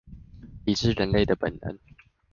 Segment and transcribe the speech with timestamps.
[0.65, 1.77] 抵制人類的本能